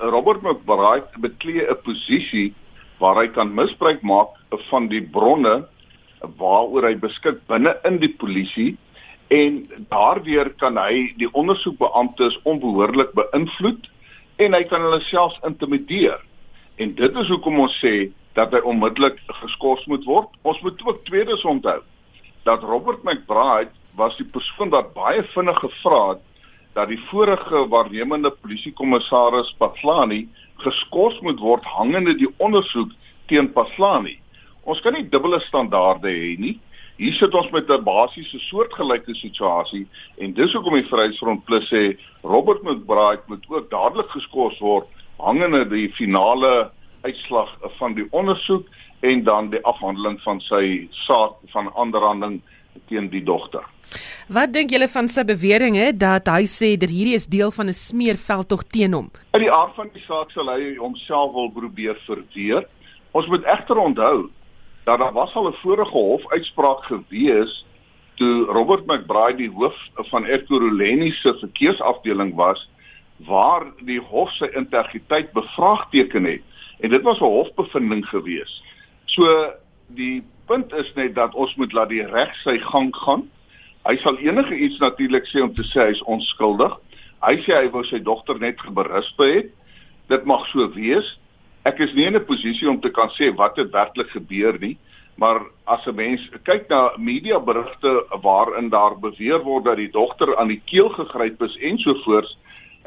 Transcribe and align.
Robert 0.00 0.42
McBride 0.42 1.08
beklee 1.20 1.66
'n 1.68 1.82
posisie 1.84 2.54
waar 2.98 3.16
hy 3.16 3.28
kan 3.28 3.54
misbruik 3.54 4.02
maak 4.02 4.32
van 4.70 4.88
die 4.88 5.02
bronne 5.02 5.68
waaroor 6.36 6.86
hy 6.88 6.94
beskik 6.96 7.40
binne 7.48 7.76
in 7.84 7.98
die 8.00 8.14
polisie 8.20 8.76
en 9.28 9.68
daardeur 9.88 10.50
kan 10.56 10.76
hy 10.76 11.12
die 11.16 11.28
ondersoekbeamptes 11.32 12.38
onbehoorlik 12.44 13.12
beïnvloed 13.12 13.90
en 14.36 14.56
hy 14.56 14.62
kan 14.64 14.80
hulle 14.80 15.00
selfs 15.00 15.38
intimideer. 15.44 16.18
En 16.76 16.94
dit 16.94 17.16
is 17.16 17.28
hoekom 17.28 17.60
ons 17.60 17.76
sê 17.84 18.10
dat 18.34 18.52
hy 18.52 18.60
onmiddellik 18.64 19.20
geskort 19.42 19.86
moet 19.86 20.04
word. 20.04 20.28
Ons 20.42 20.60
moet 20.64 20.80
ook 20.86 21.04
tweedens 21.04 21.44
onthou 21.44 21.80
dat 22.48 22.62
Robert 22.64 23.04
McBride 23.04 23.70
was 23.96 24.16
die 24.16 24.28
persoon 24.32 24.72
wat 24.72 24.94
baie 24.96 25.22
vinnig 25.34 25.58
gevra 25.60 26.02
het 26.14 26.24
dat 26.72 26.88
die 26.88 27.00
vorige 27.10 27.66
waarnemende 27.68 28.30
polisiekommissaris 28.30 29.54
Patlani 29.58 30.28
geskort 30.64 31.20
moet 31.20 31.40
word 31.40 31.64
hangende 31.64 32.14
die 32.14 32.30
ondersoek 32.38 32.92
teen 33.26 33.52
Patlani. 33.52 34.18
Ons 34.62 34.80
kan 34.84 34.94
nie 34.94 35.08
dubbele 35.08 35.40
standaarde 35.40 36.10
hê 36.10 36.34
nie. 36.38 36.58
Hier 37.00 37.14
sit 37.16 37.34
ons 37.34 37.50
met 37.50 37.70
'n 37.70 37.84
basiese 37.84 38.38
soortgelyke 38.38 39.14
situasie 39.14 39.86
en 40.18 40.34
dis 40.34 40.52
hoekom 40.52 40.74
die 40.74 40.88
Vryheidsfront 40.88 41.44
Plus 41.44 41.68
sê 41.72 41.96
Robert 42.22 42.62
McBride 42.62 43.22
moet 43.26 43.44
ook 43.48 43.70
dadelik 43.70 44.10
geskort 44.10 44.58
word 44.58 44.86
hangende 45.16 45.64
die 45.68 45.88
finale 45.92 46.70
uitslag 47.02 47.56
van 47.78 47.94
die 47.94 48.06
ondersoek 48.10 48.66
en 49.00 49.24
dan 49.24 49.50
die 49.50 49.64
afhandeling 49.64 50.20
van 50.20 50.40
sy 50.40 50.88
saak 51.06 51.32
van 51.52 51.72
aanranding 51.74 52.40
teen 52.88 53.08
die 53.08 53.24
dogter. 53.24 53.64
Wat 54.30 54.52
dink 54.54 54.70
julle 54.70 54.86
van 54.88 55.08
sy 55.10 55.24
beweringe 55.26 55.88
dat 55.98 56.28
hy 56.30 56.44
sê 56.46 56.76
dat 56.78 56.92
hierdie 56.94 57.16
is 57.18 57.26
deel 57.26 57.50
van 57.50 57.66
'n 57.66 57.74
smeerveldtog 57.74 58.62
teen 58.70 58.92
hom? 58.92 59.10
In 59.34 59.40
die 59.40 59.52
aard 59.52 59.74
van 59.74 59.90
die 59.92 60.02
saak 60.06 60.30
sal 60.30 60.46
hy 60.46 60.76
homself 60.76 61.32
wil 61.34 61.50
probeer 61.50 61.98
verweer. 62.06 62.66
Ons 63.12 63.26
moet 63.26 63.44
egter 63.44 63.76
onthou 63.76 64.30
dat 64.84 64.98
daar 64.98 65.12
was 65.12 65.34
al 65.34 65.48
'n 65.48 65.60
vorige 65.62 65.90
hofuitspraak 65.90 66.84
gewees 66.84 67.64
toe 68.14 68.44
Robert 68.44 68.86
McBride 68.86 69.36
die 69.36 69.50
hoof 69.50 69.76
van 69.94 70.26
Ekurhuleni 70.26 71.10
se 71.12 71.34
verkeersafdeling 71.40 72.34
was 72.34 72.68
waar 73.26 73.66
die 73.84 74.00
hof 74.00 74.30
sy 74.30 74.48
integriteit 74.54 75.32
bevraagteken 75.32 76.24
het 76.24 76.42
en 76.80 76.90
dit 76.90 77.02
was 77.02 77.20
'n 77.20 77.24
hofbevinding 77.24 78.06
gewees. 78.06 78.62
So 79.04 79.52
die 79.86 80.22
punt 80.50 80.72
is 80.74 80.90
net 80.98 81.14
dat 81.14 81.34
ons 81.38 81.52
moet 81.54 81.72
laat 81.76 81.92
die 81.92 82.04
reg 82.10 82.30
sy 82.42 82.56
gang 82.72 82.90
gaan. 83.04 83.28
Hy 83.86 83.94
sal 84.02 84.18
enige 84.18 84.56
iets 84.66 84.80
natuurlik 84.82 85.28
sê 85.30 85.44
om 85.44 85.52
te 85.54 85.62
sê 85.70 85.86
hy 85.86 85.94
is 85.94 86.02
onskuldig. 86.10 86.74
Hy 87.22 87.36
sê 87.44 87.54
hy 87.54 87.68
wou 87.70 87.84
sy 87.86 88.00
dogter 88.02 88.40
net 88.42 88.58
berisp 88.74 89.22
het. 89.22 89.52
Dit 90.10 90.26
mag 90.26 90.42
so 90.50 90.66
wees. 90.74 91.06
Ek 91.68 91.78
is 91.84 91.94
nie 91.94 92.08
in 92.08 92.16
'n 92.16 92.26
posisie 92.26 92.68
om 92.68 92.80
te 92.80 92.90
kan 92.90 93.10
sê 93.14 93.30
wat 93.36 93.56
het 93.56 93.70
werklik 93.70 94.10
gebeur 94.10 94.58
nie, 94.58 94.76
maar 95.16 95.40
as 95.66 95.86
'n 95.86 95.94
mens 95.94 96.20
kyk 96.44 96.68
na 96.68 96.92
media 96.98 97.38
berigte 97.38 98.04
waarin 98.22 98.70
daar 98.70 98.98
beweer 98.98 99.44
word 99.44 99.64
dat 99.64 99.76
die 99.76 99.92
dogter 99.92 100.36
aan 100.36 100.48
die 100.48 100.62
keel 100.66 100.88
gegryp 100.88 101.42
is 101.42 101.56
en 101.60 101.78
so 101.78 101.94
voort, 102.04 102.36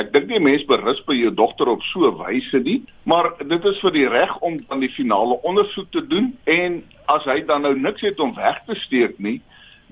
Ek 0.00 0.08
dink 0.08 0.30
nie 0.30 0.38
mense 0.40 0.64
berus 0.64 1.02
by 1.04 1.12
jou 1.12 1.30
dogter 1.36 1.68
op 1.68 1.82
so 1.82 2.08
'n 2.08 2.16
wyse 2.16 2.58
nie, 2.64 2.82
maar 3.04 3.36
dit 3.36 3.64
is 3.64 3.80
vir 3.80 3.90
die 3.92 4.08
reg 4.08 4.38
om 4.40 4.64
dan 4.68 4.80
die 4.80 4.88
finale 4.88 5.36
ondersoek 5.42 5.90
te 5.92 6.06
doen 6.06 6.32
en 6.44 6.82
as 7.06 7.24
hy 7.24 7.40
dan 7.46 7.62
nou 7.66 7.74
niks 7.78 8.04
het 8.04 8.20
om 8.20 8.34
weg 8.34 8.60
te 8.66 8.76
steek 8.84 9.18
nie, 9.18 9.40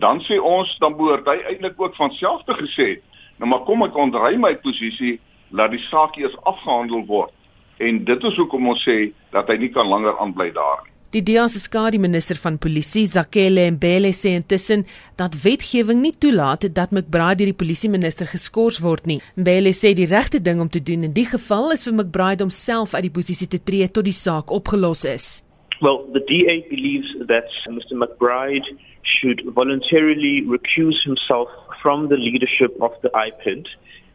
dan 0.00 0.20
sê 0.27 0.39
ons 0.39 0.70
dan 0.80 0.97
behoort 0.97 1.28
hy 1.28 1.39
eintlik 1.53 1.80
ook 1.80 1.97
van 1.97 2.12
self 2.19 2.44
te 2.48 2.56
gesê. 2.61 3.00
Nou 3.39 3.50
maar 3.50 3.64
kom 3.69 3.83
ek 3.86 3.97
ontry 3.97 4.36
my 4.41 4.55
posisie, 4.64 5.19
laat 5.50 5.75
die 5.75 5.83
saak 5.88 6.16
eers 6.20 6.36
afgehandel 6.44 7.05
word. 7.08 7.34
En 7.81 8.05
dit 8.05 8.25
is 8.28 8.36
hoekom 8.36 8.69
ons 8.75 8.84
sê 8.84 9.11
dat 9.34 9.48
hy 9.48 9.56
nie 9.61 9.72
kan 9.75 9.88
langer 9.88 10.16
aanbly 10.20 10.50
daar 10.56 10.84
nie. 10.84 10.91
Die 11.11 11.25
DEA 11.27 11.48
se 11.50 11.58
skadu 11.58 11.98
minister 11.98 12.38
van 12.38 12.55
polisie, 12.62 13.03
Zakele 13.11 13.64
Mbele, 13.75 14.12
sê 14.14 14.36
intussen 14.38 14.84
dat 15.19 15.34
wetgewing 15.43 15.99
nie 16.04 16.12
toelaat 16.15 16.69
dat 16.70 16.94
McBride 16.94 17.41
deur 17.41 17.50
die 17.50 17.59
polisie 17.65 17.91
minister 17.91 18.31
geskort 18.31 18.78
word 18.78 19.10
nie. 19.10 19.19
Mbele 19.34 19.75
sê 19.75 19.91
die 19.99 20.06
regte 20.06 20.38
ding 20.38 20.62
om 20.62 20.70
te 20.70 20.78
doen 20.78 21.09
in 21.09 21.16
die 21.16 21.26
geval 21.26 21.75
is 21.75 21.82
vir 21.82 21.97
McBride 21.97 22.47
homself 22.47 22.94
uit 22.94 23.09
die 23.09 23.16
posisie 23.19 23.50
te 23.50 23.59
tree 23.59 23.91
tot 23.91 24.06
die 24.06 24.15
saak 24.15 24.54
opgelos 24.54 25.03
is. 25.03 25.41
Well, 25.83 26.07
the 26.13 26.21
DA 26.21 26.67
believes 26.69 27.09
that 27.27 27.49
Mr. 27.67 27.93
McBride 27.93 28.67
should 29.03 29.43
voluntarily 29.55 30.43
recuse 30.43 31.03
himself 31.03 31.49
from 31.83 32.09
the 32.09 32.17
leadership 32.17 32.77
of 32.83 32.93
the 33.03 33.09
IPID 33.09 33.67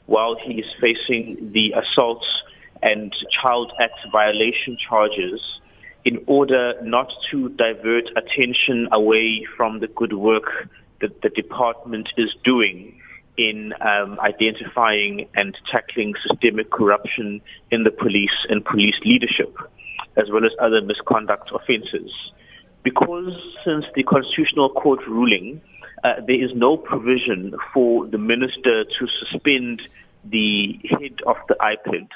while 0.06 0.36
he 0.36 0.60
is 0.60 0.68
facing 0.80 1.52
the 1.54 1.74
assaults 1.74 2.28
and 2.84 3.12
child 3.32 3.74
act 3.80 4.00
violation 4.12 4.78
charges 4.78 5.42
in 6.04 6.24
order 6.28 6.76
not 6.84 7.12
to 7.32 7.50
divert 7.50 8.12
attention 8.16 8.88
away 8.92 9.44
from 9.58 9.80
the 9.80 9.88
good 9.88 10.14
work 10.14 10.70
that 11.02 11.22
the 11.24 11.30
department 11.30 12.10
is 12.16 12.34
doing 12.44 13.00
in 13.38 13.74
um, 13.82 14.20
identifying 14.20 15.28
and 15.34 15.58
tackling 15.70 16.14
systemic 16.28 16.70
corruption 16.70 17.42
in 17.72 17.84
the 17.84 17.92
police 17.92 18.46
and 18.50 18.64
police 18.64 18.96
leadership, 19.04 19.58
as 20.18 20.30
well 20.32 20.46
as 20.46 20.52
other 20.60 20.82
misconduct 20.82 21.52
offences. 21.54 22.12
Because 22.84 23.34
since 23.64 23.86
the 23.96 24.04
Constitutional 24.04 24.70
Court 24.70 25.00
ruling, 25.08 25.62
uh, 26.04 26.16
there 26.26 26.44
is 26.44 26.52
no 26.54 26.78
provision 26.78 27.56
for 27.74 28.06
the 28.08 28.18
minister 28.18 28.86
to 28.86 29.08
suspend 29.20 29.82
the 30.24 30.80
head 30.90 31.22
of 31.26 31.38
the 31.48 31.56
IPID, 31.56 32.10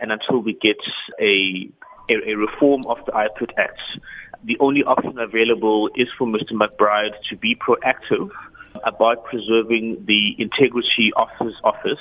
and 0.00 0.12
until 0.12 0.40
we 0.40 0.54
get 0.54 0.78
a 1.20 1.68
a, 2.08 2.30
a 2.30 2.34
reform 2.34 2.82
of 2.86 2.98
the 3.06 3.12
IPID 3.12 3.50
Act. 3.58 3.80
The 4.44 4.56
only 4.60 4.84
option 4.84 5.18
available 5.18 5.90
is 5.96 6.08
for 6.16 6.26
Mr. 6.26 6.52
McBride 6.52 7.14
to 7.30 7.36
be 7.36 7.56
proactive 7.56 8.30
about 8.84 9.24
preserving 9.24 10.04
the 10.06 10.36
integrity 10.38 11.12
of 11.16 11.28
his 11.40 11.54
office 11.64 12.00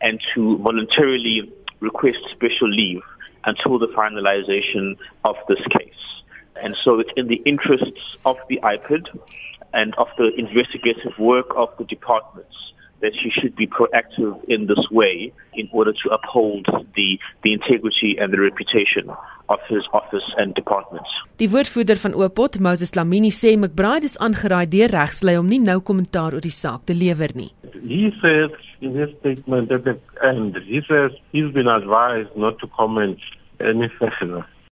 and 0.00 0.20
to 0.34 0.58
voluntarily 0.58 1.52
request 1.80 2.18
special 2.32 2.68
leave 2.68 3.02
until 3.44 3.78
the 3.78 3.88
finalization 3.88 4.96
of 5.24 5.36
this 5.48 5.60
case. 5.70 6.22
And 6.62 6.76
so 6.82 6.98
it's 6.98 7.10
in 7.16 7.28
the 7.28 7.42
interests 7.46 8.16
of 8.24 8.36
the 8.48 8.60
IPID 8.62 9.08
and 9.72 9.94
of 9.96 10.08
the 10.18 10.32
investigative 10.36 11.18
work 11.18 11.46
of 11.56 11.68
the 11.78 11.84
departments 11.84 12.72
that 13.00 13.12
she 13.20 13.30
should 13.30 13.54
be 13.56 13.66
proactive 13.66 14.34
in 14.48 14.66
this 14.66 14.86
way 14.90 15.32
in 15.54 15.68
order 15.72 15.92
to 15.92 16.08
uphold 16.10 16.66
the 16.96 17.18
the 17.42 17.52
integrity 17.52 18.16
and 18.18 18.32
the 18.32 18.40
reputation 18.40 19.10
of 19.48 19.58
his 19.68 19.84
office 19.92 20.26
and 20.36 20.54
departments. 20.54 21.10
Die 21.36 21.48
woordvoerder 21.48 21.96
van 21.96 22.14
Opot, 22.14 22.58
Moses 22.60 22.94
Lamini 22.94 23.30
sê 23.30 23.56
McBride 23.56 24.04
is 24.04 24.18
aangeraai 24.18 24.66
deur 24.74 24.94
regslei 24.94 25.36
om 25.40 25.48
nie 25.48 25.60
nou 25.62 25.80
kommentaar 25.80 26.36
oor 26.36 26.44
die 26.44 26.54
saak 26.54 26.86
te 26.86 26.94
lewer 26.94 27.34
nie. 27.34 27.50
He 27.80 28.12
says 28.22 28.54
in 28.80 28.94
his 28.94 29.10
statement 29.20 29.72
at 29.72 29.84
the 29.84 29.98
end, 30.22 30.56
he 30.66 30.80
says 30.88 31.12
he's 31.32 31.50
been 31.52 31.68
advised 31.68 32.36
not 32.36 32.58
to 32.60 32.68
comment 32.78 33.18
any 33.60 33.88
further. 33.98 34.46